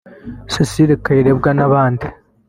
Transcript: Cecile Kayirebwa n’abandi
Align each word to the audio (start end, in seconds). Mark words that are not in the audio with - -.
Cecile 0.53 0.93
Kayirebwa 1.03 1.49
n’abandi 1.57 2.05